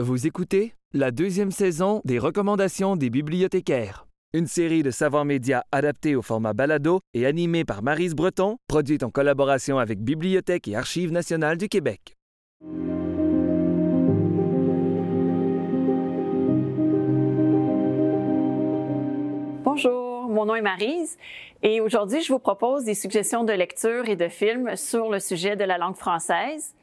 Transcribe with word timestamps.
Vous 0.00 0.26
écoutez 0.26 0.74
la 0.92 1.12
deuxième 1.12 1.52
saison 1.52 2.00
des 2.04 2.18
recommandations 2.18 2.96
des 2.96 3.10
bibliothécaires, 3.10 4.08
une 4.32 4.48
série 4.48 4.82
de 4.82 4.90
savoirs 4.90 5.24
médias 5.24 5.62
adaptés 5.70 6.16
au 6.16 6.22
format 6.22 6.52
balado 6.52 6.98
et 7.14 7.26
animée 7.26 7.64
par 7.64 7.80
Marise 7.80 8.16
Breton, 8.16 8.56
produite 8.66 9.04
en 9.04 9.10
collaboration 9.10 9.78
avec 9.78 10.00
Bibliothèque 10.00 10.66
et 10.66 10.74
Archives 10.74 11.12
nationales 11.12 11.58
du 11.58 11.68
Québec. 11.68 12.16
Bonjour, 19.62 20.28
mon 20.28 20.46
nom 20.46 20.56
est 20.56 20.60
Marise 20.60 21.16
et 21.62 21.80
aujourd'hui 21.80 22.20
je 22.20 22.32
vous 22.32 22.40
propose 22.40 22.82
des 22.82 22.94
suggestions 22.94 23.44
de 23.44 23.52
lecture 23.52 24.08
et 24.08 24.16
de 24.16 24.26
films 24.26 24.74
sur 24.74 25.08
le 25.08 25.20
sujet 25.20 25.54
de 25.54 25.62
la 25.62 25.78
langue 25.78 25.94
française 25.94 26.74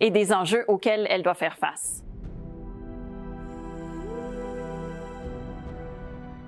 et 0.00 0.10
des 0.10 0.34
enjeux 0.34 0.66
auxquels 0.68 1.06
elle 1.08 1.22
doit 1.22 1.32
faire 1.32 1.56
face. 1.56 2.04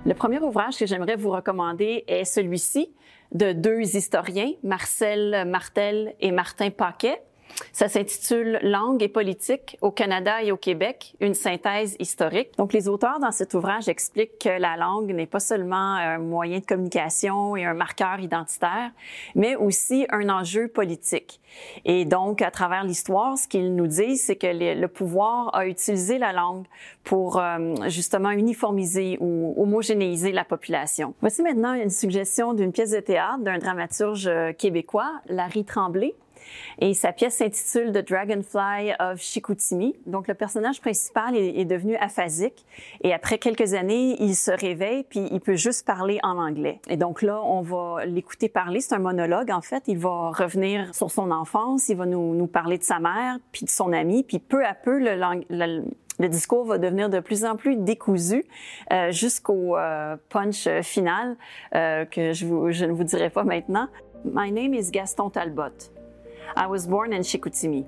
Le 0.03 0.15
premier 0.15 0.39
ouvrage 0.39 0.77
que 0.77 0.87
j'aimerais 0.87 1.15
vous 1.15 1.29
recommander 1.29 2.03
est 2.07 2.25
celui-ci 2.25 2.91
de 3.33 3.51
deux 3.51 3.95
historiens, 3.95 4.51
Marcel 4.63 5.45
Martel 5.47 6.15
et 6.19 6.31
Martin 6.31 6.71
Paquet. 6.71 7.21
Ça 7.71 7.87
s'intitule 7.87 8.59
Langue 8.61 9.01
et 9.01 9.07
politique 9.07 9.77
au 9.81 9.91
Canada 9.91 10.43
et 10.43 10.51
au 10.51 10.57
Québec, 10.57 11.15
une 11.19 11.33
synthèse 11.33 11.95
historique. 11.99 12.49
Donc, 12.57 12.73
les 12.73 12.87
auteurs 12.87 13.19
dans 13.19 13.31
cet 13.31 13.53
ouvrage 13.53 13.87
expliquent 13.87 14.39
que 14.39 14.49
la 14.49 14.77
langue 14.77 15.13
n'est 15.13 15.25
pas 15.25 15.39
seulement 15.39 15.95
un 15.95 16.19
moyen 16.19 16.59
de 16.59 16.65
communication 16.65 17.55
et 17.55 17.65
un 17.65 17.73
marqueur 17.73 18.19
identitaire, 18.19 18.91
mais 19.35 19.55
aussi 19.55 20.05
un 20.09 20.29
enjeu 20.29 20.67
politique. 20.67 21.39
Et 21.85 22.05
donc, 22.05 22.41
à 22.41 22.51
travers 22.51 22.83
l'histoire, 22.83 23.37
ce 23.37 23.47
qu'ils 23.47 23.75
nous 23.75 23.87
disent, 23.87 24.25
c'est 24.25 24.35
que 24.35 24.47
le 24.47 24.87
pouvoir 24.87 25.55
a 25.55 25.65
utilisé 25.65 26.17
la 26.17 26.33
langue 26.33 26.65
pour 27.03 27.39
euh, 27.39 27.75
justement 27.87 28.31
uniformiser 28.31 29.17
ou 29.19 29.53
homogénéiser 29.57 30.31
la 30.31 30.45
population. 30.45 31.13
Voici 31.21 31.41
maintenant 31.41 31.73
une 31.73 31.89
suggestion 31.89 32.53
d'une 32.53 32.71
pièce 32.71 32.91
de 32.91 32.99
théâtre 32.99 33.39
d'un 33.39 33.57
dramaturge 33.57 34.29
québécois, 34.57 35.11
Larry 35.27 35.65
Tremblay, 35.65 36.13
et 36.79 36.93
sa 36.93 37.11
pièce 37.11 37.35
s'intitule 37.37 37.91
The 37.91 38.07
Dragonfly 38.07 38.93
of 38.99 39.19
Chicoutimi. 39.21 39.95
Donc, 40.05 40.27
le 40.27 40.33
personnage 40.33 40.81
principal 40.81 41.35
est, 41.35 41.65
devenu 41.65 41.95
aphasique. 41.97 42.65
Et 43.03 43.13
après 43.13 43.37
quelques 43.37 43.73
années, 43.73 44.15
il 44.19 44.35
se 44.35 44.51
réveille, 44.51 45.03
puis 45.03 45.27
il 45.31 45.39
peut 45.39 45.55
juste 45.55 45.85
parler 45.85 46.19
en 46.23 46.37
anglais. 46.37 46.79
Et 46.89 46.97
donc 46.97 47.21
là, 47.21 47.41
on 47.43 47.61
va 47.61 48.05
l'écouter 48.05 48.49
parler. 48.49 48.81
C'est 48.81 48.95
un 48.95 48.99
monologue, 48.99 49.51
en 49.51 49.61
fait. 49.61 49.83
Il 49.87 49.97
va 49.97 50.31
revenir 50.31 50.93
sur 50.93 51.11
son 51.11 51.31
enfance. 51.31 51.89
Il 51.89 51.97
va 51.97 52.05
nous, 52.05 52.47
parler 52.47 52.77
de 52.77 52.83
sa 52.83 52.99
mère, 52.99 53.37
puis 53.51 53.65
de 53.65 53.69
son 53.69 53.93
ami. 53.93 54.23
Puis 54.23 54.39
peu 54.39 54.65
à 54.65 54.73
peu, 54.73 54.99
le, 54.99 56.27
discours 56.27 56.65
va 56.65 56.77
devenir 56.77 57.09
de 57.09 57.19
plus 57.19 57.45
en 57.45 57.55
plus 57.55 57.75
décousu 57.77 58.43
euh, 58.91 59.11
jusqu'au 59.11 59.77
euh, 59.77 60.17
punch 60.29 60.67
final 60.81 61.35
euh, 61.75 62.05
que 62.05 62.33
je, 62.33 62.45
je 62.71 62.85
ne 62.85 62.91
vous 62.91 63.03
dirai 63.03 63.29
pas 63.29 63.43
maintenant. 63.43 63.87
My 64.25 64.51
name 64.51 64.73
is 64.73 64.91
Gaston 64.91 65.29
Talbot. 65.29 66.00
I 66.55 66.67
was 66.67 66.87
born 66.87 67.13
in 67.13 67.21
Chicoutimi. 67.21 67.85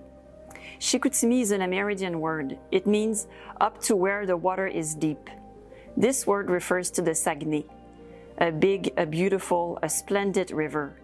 Chicoutimi 0.80 1.42
is 1.42 1.52
an 1.52 1.62
Amerindian 1.62 2.16
word. 2.16 2.58
It 2.72 2.88
means 2.88 3.28
up 3.60 3.82
to 3.84 3.96
where 3.96 4.26
the 4.26 4.38
water 4.38 4.68
is 4.68 4.96
deep. 4.96 5.30
This 5.98 6.26
word 6.26 6.50
refers 6.50 6.90
to 6.92 7.02
the 7.02 7.14
Saguenay, 7.14 7.66
a 8.38 8.52
big, 8.52 8.94
a 8.98 9.06
beautiful, 9.06 9.80
a 9.84 9.90
splendid 9.90 10.52
river. 10.52 10.98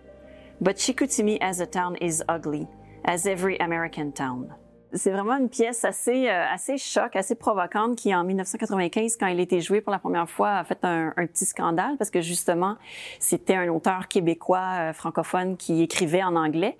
But 0.61 0.77
Chicoutimi 0.77 1.37
as 1.41 1.59
a 1.59 1.65
town 1.65 1.95
is 1.97 2.23
ugly, 2.27 2.67
as 3.05 3.27
every 3.27 3.57
American 3.57 4.11
town. 4.11 4.53
C'est 4.93 5.11
vraiment 5.11 5.37
une 5.37 5.49
pièce 5.49 5.85
assez 5.85 6.27
euh, 6.27 6.45
assez 6.51 6.77
choc, 6.77 7.15
assez 7.15 7.35
provocante 7.35 7.95
qui 7.95 8.13
en 8.15 8.23
1995 8.23 9.17
quand 9.17 9.27
il 9.27 9.39
a 9.39 9.43
été 9.43 9.61
joué 9.61 9.81
pour 9.81 9.91
la 9.91 9.99
première 9.99 10.27
fois 10.29 10.49
a 10.49 10.63
fait 10.63 10.83
un, 10.83 11.13
un 11.15 11.27
petit 11.27 11.45
scandale 11.45 11.95
parce 11.97 12.09
que 12.09 12.21
justement 12.21 12.75
c'était 13.19 13.55
un 13.55 13.67
auteur 13.69 14.07
québécois 14.07 14.67
euh, 14.79 14.93
francophone 14.93 15.57
qui 15.57 15.83
écrivait 15.83 16.23
en 16.23 16.35
anglais. 16.35 16.77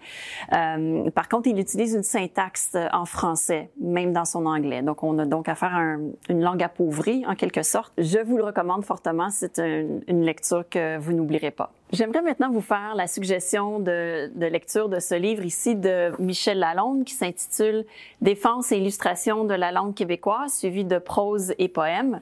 Euh, 0.54 1.10
par 1.12 1.30
contre, 1.30 1.50
il 1.50 1.60
utilise 1.60 1.94
une 1.94 2.04
syntaxe 2.04 2.76
en 2.92 3.06
français 3.06 3.70
même 3.80 4.12
dans 4.12 4.26
son 4.26 4.46
anglais. 4.46 4.82
Donc 4.82 5.04
on 5.04 5.20
a 5.20 5.26
donc 5.26 5.48
affaire 5.48 5.76
à 5.76 5.82
une 6.30 6.42
langue 6.42 6.64
appauvrie 6.64 7.26
en 7.28 7.36
quelque 7.36 7.64
sorte. 7.64 7.94
Je 7.98 8.20
vous 8.20 8.38
le 8.38 8.44
recommande 8.44 8.84
fortement, 8.86 9.30
c'est 9.30 9.60
une 9.60 10.24
lecture 10.24 10.68
que 10.68 10.98
vous 10.98 11.14
n'oublierez 11.14 11.52
pas. 11.52 11.72
J'aimerais 11.92 12.22
maintenant 12.22 12.52
vous 12.52 12.62
faire 12.62 12.94
la 12.94 13.08
suggestion 13.08 13.80
de, 13.80 14.30
lecture 14.36 14.90
de 14.90 15.00
ce 15.00 15.16
livre 15.16 15.44
ici 15.44 15.76
de 15.76 16.12
Michel 16.20 16.60
Lalonde 16.60 17.04
qui 17.04 17.16
s'intitule 17.16 17.84
Défense 18.22 18.72
et 18.72 18.78
illustration 18.78 19.44
de 19.44 19.56
la 19.56 19.72
langue 19.72 19.96
québécoise, 19.96 20.54
suivi 20.54 20.86
de 20.86 21.00
prose 21.00 21.56
et 21.58 21.68
poèmes. 21.68 22.22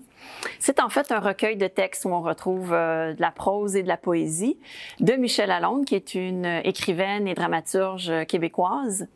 C'est 0.59 0.79
en 0.79 0.88
fait 0.88 1.11
un 1.11 1.19
recueil 1.19 1.57
de 1.57 1.67
textes 1.67 2.05
où 2.05 2.09
on 2.09 2.22
retrouve 2.22 2.72
euh, 2.72 3.13
de 3.13 3.19
la 3.19 3.31
prose 3.31 3.75
et 3.75 3.83
de 3.83 3.89
la 3.89 3.97
poésie 3.97 4.57
de 5.01 5.13
Michel 5.13 5.50
Lalonde, 5.50 5.84
qui 5.84 5.95
est 5.95 6.16
une 6.16 6.45
écrivaine 6.63 7.28
et 7.28 7.34
dramaturge 7.34 8.25
québécoise. 8.28 9.07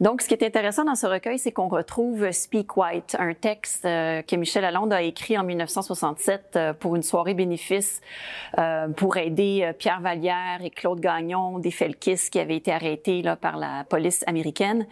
Donc, 0.00 0.22
ce 0.22 0.28
qui 0.28 0.34
est 0.34 0.44
intéressant 0.44 0.84
dans 0.84 0.94
ce 0.94 1.06
recueil, 1.06 1.38
c'est 1.38 1.52
qu'on 1.52 1.68
retrouve 1.68 2.30
Speak 2.30 2.76
White, 2.76 3.16
un 3.18 3.34
texte 3.34 3.84
euh, 3.84 4.22
que 4.22 4.36
Michel 4.36 4.62
Lalonde 4.62 4.92
a 4.92 5.02
écrit 5.02 5.38
en 5.38 5.44
1967 5.44 6.52
euh, 6.56 6.72
pour 6.72 6.96
une 6.96 7.02
soirée 7.02 7.34
bénéfice 7.34 8.00
pour 8.96 9.16
aider 9.16 9.72
Pierre 9.78 10.00
Vallière 10.00 10.60
et 10.62 10.70
Claude 10.70 11.00
Gagnon 11.00 11.58
des 11.58 11.70
Felkis 11.70 12.28
qui 12.30 12.38
avaient 12.38 12.56
été 12.56 12.72
arrêtés 12.72 13.22
par 13.40 13.56
la 13.56 13.84
police 13.84 14.22
américaine. 14.26 14.86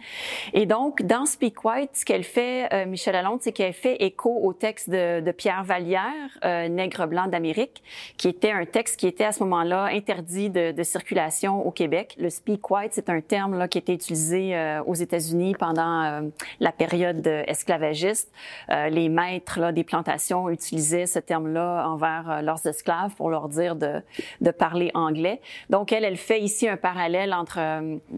Et 0.53 0.65
donc, 0.65 1.01
dans 1.03 1.25
Speak 1.25 1.63
White, 1.63 1.91
ce 1.93 2.05
qu'elle 2.05 2.23
fait, 2.23 2.85
Michel 2.85 3.13
Lalonde, 3.13 3.39
c'est 3.41 3.51
qu'elle 3.51 3.73
fait 3.73 3.97
écho 4.03 4.39
au 4.43 4.53
texte 4.53 4.89
de, 4.89 5.31
Pierre 5.31 5.63
Vallière, 5.63 6.03
euh, 6.45 6.67
Nègre 6.67 7.07
blanc 7.07 7.27
d'Amérique, 7.27 7.83
qui 8.17 8.27
était 8.27 8.51
un 8.51 8.65
texte 8.65 8.99
qui 8.99 9.07
était 9.07 9.23
à 9.23 9.31
ce 9.31 9.43
moment-là 9.43 9.85
interdit 9.85 10.49
de, 10.49 10.83
circulation 10.83 11.65
au 11.65 11.71
Québec. 11.71 12.15
Le 12.19 12.29
speak 12.29 12.69
white, 12.69 12.91
c'est 12.93 13.09
un 13.09 13.21
terme 13.21 13.67
qui 13.69 13.77
était 13.77 13.93
utilisé 13.93 14.52
euh, 14.55 14.83
aux 14.83 14.93
États-Unis 14.93 15.55
pendant 15.57 16.03
euh, 16.03 16.21
la 16.59 16.71
période 16.71 17.25
esclavagiste. 17.47 18.31
Euh, 18.69 18.89
les 18.89 19.09
maîtres 19.09 19.71
des 19.71 19.83
plantations 19.83 20.49
utilisaient 20.49 21.05
ce 21.05 21.19
terme-là 21.19 21.87
envers 21.87 22.41
leurs 22.41 22.65
esclaves 22.65 23.15
pour 23.15 23.29
leur 23.29 23.49
dire 23.49 23.75
de, 23.75 24.01
de, 24.41 24.51
parler 24.51 24.91
anglais. 24.93 25.41
Donc, 25.69 25.91
elle, 25.91 26.03
elle 26.03 26.17
fait 26.17 26.41
ici 26.41 26.67
un 26.67 26.77
parallèle 26.77 27.33
entre 27.33 27.59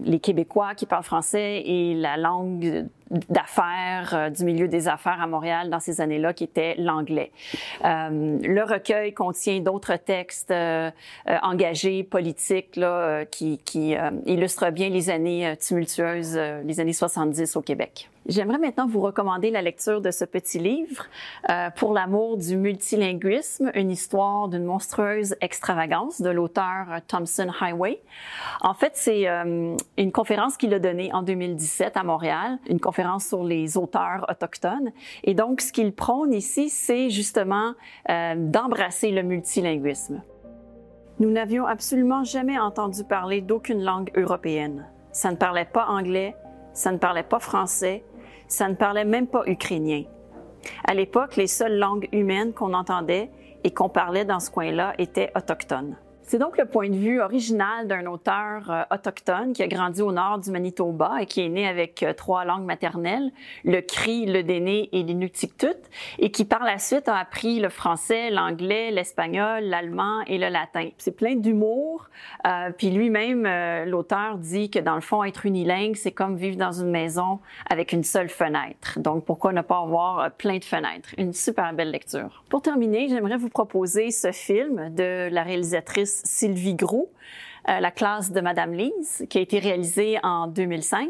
les 0.02 0.20
Québécois 0.20 0.74
qui 0.74 0.86
parlent 0.86 1.02
français 1.02 1.62
et 1.64 1.94
la 1.94 2.16
langue 2.16 2.86
d'affaires, 3.10 4.14
euh, 4.14 4.30
du 4.30 4.44
milieu 4.44 4.68
des 4.68 4.88
affaires 4.88 5.20
à 5.20 5.26
Montréal 5.26 5.70
dans 5.70 5.80
ces 5.80 6.00
années-là, 6.00 6.32
qui 6.32 6.44
était 6.44 6.74
l'anglais. 6.78 7.30
Euh, 7.84 8.38
le 8.42 8.62
recueil 8.62 9.14
contient 9.14 9.60
d'autres 9.60 9.96
textes 9.96 10.50
euh, 10.50 10.90
engagés, 11.42 12.02
politiques, 12.02 12.76
là, 12.76 13.24
qui, 13.26 13.58
qui 13.58 13.96
illustrent 14.26 14.70
bien 14.70 14.88
les 14.88 15.10
années 15.10 15.54
tumultueuses, 15.60 16.36
les 16.36 16.80
années 16.80 16.92
70 16.92 17.56
au 17.56 17.62
Québec. 17.62 18.08
J'aimerais 18.28 18.58
maintenant 18.58 18.88
vous 18.88 19.00
recommander 19.00 19.52
la 19.52 19.62
lecture 19.62 20.00
de 20.00 20.10
ce 20.10 20.24
petit 20.24 20.58
livre, 20.58 21.06
euh, 21.48 21.70
Pour 21.70 21.92
l'amour 21.92 22.36
du 22.36 22.56
multilinguisme, 22.56 23.70
une 23.74 23.90
histoire 23.90 24.48
d'une 24.48 24.64
monstrueuse 24.64 25.36
extravagance 25.40 26.20
de 26.20 26.30
l'auteur 26.30 26.86
Thompson 27.06 27.52
Highway. 27.60 28.00
En 28.62 28.74
fait, 28.74 28.92
c'est 28.94 29.28
euh, 29.28 29.76
une 29.96 30.10
conférence 30.10 30.56
qu'il 30.56 30.74
a 30.74 30.80
donnée 30.80 31.12
en 31.12 31.22
2017 31.22 31.96
à 31.96 32.02
Montréal, 32.02 32.58
une 32.68 32.80
conférence 32.80 33.26
sur 33.26 33.44
les 33.44 33.76
auteurs 33.76 34.26
autochtones. 34.28 34.90
Et 35.22 35.34
donc, 35.34 35.60
ce 35.60 35.72
qu'il 35.72 35.92
prône 35.92 36.32
ici, 36.32 36.68
c'est 36.68 37.10
justement 37.10 37.74
euh, 38.10 38.34
d'embrasser 38.36 39.12
le 39.12 39.22
multilinguisme. 39.22 40.20
Nous 41.20 41.30
n'avions 41.30 41.64
absolument 41.64 42.24
jamais 42.24 42.58
entendu 42.58 43.04
parler 43.04 43.40
d'aucune 43.40 43.84
langue 43.84 44.10
européenne. 44.16 44.86
Ça 45.12 45.30
ne 45.30 45.36
parlait 45.36 45.64
pas 45.64 45.86
anglais, 45.86 46.34
ça 46.72 46.92
ne 46.92 46.98
parlait 46.98 47.22
pas 47.22 47.38
français, 47.38 48.04
ça 48.48 48.68
ne 48.68 48.74
parlait 48.74 49.04
même 49.04 49.26
pas 49.26 49.42
ukrainien. 49.46 50.04
À 50.84 50.94
l'époque, 50.94 51.36
les 51.36 51.46
seules 51.46 51.78
langues 51.78 52.08
humaines 52.12 52.52
qu'on 52.52 52.74
entendait 52.74 53.30
et 53.64 53.72
qu'on 53.72 53.88
parlait 53.88 54.24
dans 54.24 54.40
ce 54.40 54.50
coin-là 54.50 54.94
étaient 54.98 55.30
autochtones. 55.34 55.96
C'est 56.28 56.38
donc 56.38 56.58
le 56.58 56.64
point 56.64 56.88
de 56.88 56.96
vue 56.96 57.20
original 57.20 57.86
d'un 57.86 58.04
auteur 58.06 58.68
euh, 58.68 58.82
autochtone 58.90 59.52
qui 59.52 59.62
a 59.62 59.68
grandi 59.68 60.02
au 60.02 60.10
nord 60.10 60.40
du 60.40 60.50
Manitoba 60.50 61.18
et 61.20 61.26
qui 61.26 61.40
est 61.40 61.48
né 61.48 61.68
avec 61.68 62.02
euh, 62.02 62.14
trois 62.14 62.44
langues 62.44 62.64
maternelles, 62.64 63.30
le 63.64 63.80
Cri, 63.80 64.26
le 64.26 64.42
Déné 64.42 64.88
et 64.90 65.04
l'Inuktitut, 65.04 65.76
et 66.18 66.32
qui 66.32 66.44
par 66.44 66.64
la 66.64 66.78
suite 66.78 67.06
a 67.06 67.16
appris 67.16 67.60
le 67.60 67.68
français, 67.68 68.30
l'anglais, 68.30 68.90
l'espagnol, 68.90 69.62
l'allemand 69.62 70.22
et 70.26 70.38
le 70.38 70.48
latin. 70.48 70.88
C'est 70.98 71.16
plein 71.16 71.36
d'humour. 71.36 72.08
Euh, 72.44 72.72
puis 72.76 72.90
lui-même, 72.90 73.46
l'auteur 73.88 74.38
dit 74.38 74.68
que 74.68 74.80
dans 74.80 74.96
le 74.96 75.02
fond, 75.02 75.22
être 75.22 75.46
unilingue, 75.46 75.94
c'est 75.94 76.10
comme 76.10 76.34
vivre 76.34 76.56
dans 76.56 76.72
une 76.72 76.90
maison 76.90 77.38
avec 77.70 77.92
une 77.92 78.02
seule 78.02 78.30
fenêtre. 78.30 78.98
Donc 78.98 79.24
pourquoi 79.24 79.52
ne 79.52 79.62
pas 79.62 79.78
avoir 79.78 80.32
plein 80.32 80.58
de 80.58 80.64
fenêtres? 80.64 81.10
Une 81.18 81.32
super 81.32 81.72
belle 81.72 81.92
lecture. 81.92 82.42
Pour 82.48 82.62
terminer, 82.62 83.08
j'aimerais 83.08 83.36
vous 83.36 83.48
proposer 83.48 84.10
ce 84.10 84.32
film 84.32 84.92
de 84.92 85.28
la 85.30 85.44
réalisatrice 85.44 86.15
Sylvie 86.24 86.74
Gros. 86.74 87.08
Euh, 87.68 87.80
La 87.80 87.90
classe 87.90 88.32
de 88.32 88.40
Madame 88.40 88.72
Lise, 88.72 89.26
qui 89.28 89.38
a 89.38 89.40
été 89.40 89.58
réalisée 89.58 90.18
en 90.22 90.46
2005. 90.46 91.08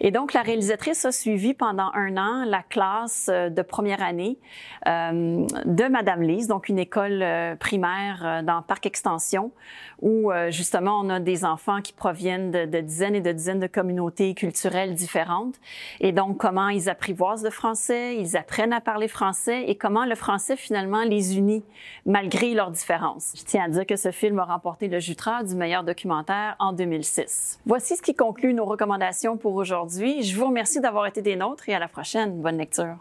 Et 0.00 0.10
donc, 0.10 0.32
la 0.32 0.42
réalisatrice 0.42 1.04
a 1.04 1.12
suivi 1.12 1.54
pendant 1.54 1.90
un 1.94 2.16
an 2.16 2.44
la 2.44 2.62
classe 2.62 3.28
euh, 3.32 3.48
de 3.50 3.62
première 3.62 4.02
année 4.02 4.38
euh, 4.86 5.46
de 5.64 5.88
Madame 5.88 6.22
Lise, 6.22 6.48
donc 6.48 6.68
une 6.68 6.78
école 6.78 7.24
primaire 7.58 8.42
dans 8.44 8.62
Parc 8.62 8.86
Extension, 8.86 9.52
où 10.00 10.32
justement 10.48 11.00
on 11.00 11.08
a 11.08 11.20
des 11.20 11.44
enfants 11.44 11.80
qui 11.80 11.92
proviennent 11.92 12.50
de, 12.50 12.64
de, 12.64 12.80
dizaines 12.80 13.14
et 13.14 13.20
de 13.20 13.30
dizaines 13.30 13.60
de 13.60 13.66
communautés 13.66 14.34
culturelles 14.34 14.94
différentes. 14.94 15.56
Et 16.00 16.12
donc, 16.12 16.38
comment 16.38 16.68
ils 16.68 16.88
apprivoisent 16.88 17.44
le 17.44 17.50
français, 17.50 18.16
ils 18.16 18.36
apprennent 18.36 18.72
à 18.72 18.80
parler 18.80 19.08
français 19.08 19.64
et 19.66 19.76
comment 19.76 20.04
le 20.04 20.14
français 20.14 20.56
finalement 20.56 21.02
les 21.04 21.36
unit 21.36 21.64
malgré 22.06 22.54
leurs 22.54 22.70
différences. 22.70 23.32
Je 23.36 23.44
tiens 23.44 23.64
à 23.64 23.68
dire 23.68 23.86
que 23.86 23.96
ce 23.96 24.10
film 24.10 24.38
a 24.38 24.44
remporté 24.44 24.88
le 24.88 24.98
Jutra 24.98 25.42
du 25.42 25.54
documentaire 25.82 26.56
en 26.58 26.74
2006. 26.74 27.60
Voici 27.64 27.96
ce 27.96 28.02
qui 28.02 28.14
conclut 28.14 28.52
nos 28.52 28.66
recommandations 28.66 29.38
pour 29.38 29.54
aujourd'hui. 29.54 30.22
Je 30.22 30.36
vous 30.36 30.48
remercie 30.48 30.80
d'avoir 30.80 31.06
été 31.06 31.22
des 31.22 31.36
nôtres 31.36 31.70
et 31.70 31.74
à 31.74 31.78
la 31.78 31.88
prochaine. 31.88 32.42
Bonne 32.42 32.58
lecture. 32.58 32.98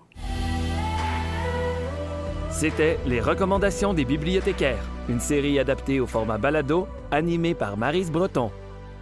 C'était 2.50 2.98
Les 3.06 3.20
recommandations 3.20 3.94
des 3.94 4.06
bibliothécaires, 4.06 4.84
une 5.10 5.20
série 5.20 5.60
adaptée 5.60 6.00
au 6.00 6.08
format 6.08 6.38
balado, 6.38 6.88
animée 7.12 7.56
par 7.56 7.76
Marise 7.76 8.12
Breton. 8.12 8.52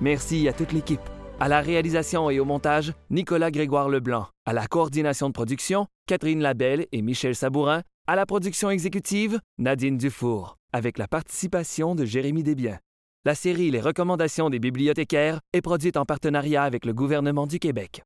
Merci 0.01 0.47
à 0.47 0.53
toute 0.53 0.71
l'équipe. 0.71 1.01
À 1.39 1.47
la 1.47 1.61
réalisation 1.61 2.29
et 2.29 2.39
au 2.39 2.45
montage, 2.45 2.93
Nicolas 3.09 3.51
Grégoire 3.51 3.89
Leblanc. 3.89 4.27
À 4.45 4.53
la 4.53 4.67
coordination 4.67 5.27
de 5.27 5.33
production, 5.33 5.87
Catherine 6.05 6.41
Labelle 6.41 6.87
et 6.91 7.01
Michel 7.01 7.35
Sabourin. 7.35 7.83
À 8.07 8.15
la 8.15 8.25
production 8.25 8.69
exécutive, 8.69 9.39
Nadine 9.57 9.97
Dufour, 9.97 10.57
avec 10.73 10.97
la 10.97 11.07
participation 11.07 11.95
de 11.95 12.05
Jérémy 12.05 12.43
Desbiens. 12.43 12.79
La 13.25 13.35
série 13.35 13.69
Les 13.69 13.81
recommandations 13.81 14.49
des 14.49 14.59
bibliothécaires 14.59 15.41
est 15.51 15.59
produite 15.59 15.97
en 15.97 16.05
partenariat 16.05 16.63
avec 16.63 16.85
le 16.85 16.93
gouvernement 16.93 17.47
du 17.47 17.59
Québec. 17.59 18.01